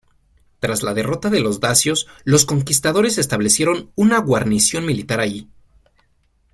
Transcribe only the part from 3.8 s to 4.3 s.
una